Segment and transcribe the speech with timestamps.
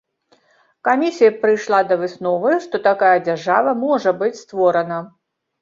[0.87, 5.03] Камісія прыйшла да высновы, што такая дзяржава можа быць створана.